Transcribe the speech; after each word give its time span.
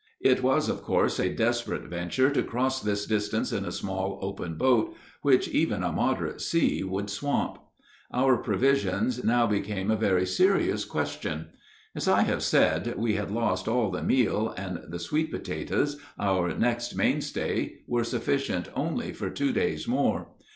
It 0.21 0.41
was 0.41 0.67
of 0.67 0.81
course 0.81 1.19
a 1.19 1.29
desperate 1.31 1.83
venture 1.83 2.31
to 2.31 2.41
cross 2.41 2.81
this 2.81 3.05
distance 3.05 3.51
in 3.53 3.65
a 3.65 3.71
small 3.71 4.17
open 4.23 4.55
boat, 4.55 4.95
which 5.21 5.47
even 5.49 5.83
a 5.83 5.91
moderate 5.91 6.41
sea 6.41 6.83
would 6.83 7.07
swamp. 7.07 7.59
Our 8.11 8.37
provisions 8.37 9.23
now 9.23 9.45
became 9.45 9.91
a 9.91 9.95
very 9.95 10.25
serious 10.25 10.85
question. 10.85 11.49
As 11.93 12.07
I 12.07 12.21
have 12.23 12.41
said, 12.41 12.95
we 12.97 13.13
had 13.13 13.29
lost 13.29 13.67
all 13.67 13.91
the 13.91 14.01
meal, 14.01 14.55
and 14.57 14.79
the 14.89 14.97
sweet 14.97 15.29
potatoes, 15.29 15.99
our 16.19 16.51
next 16.57 16.95
main 16.95 17.21
stay, 17.21 17.83
were 17.85 18.03
sufficient 18.03 18.69
only 18.75 19.13
for 19.13 19.29
two 19.29 19.53
days 19.53 19.87
more. 19.87 20.29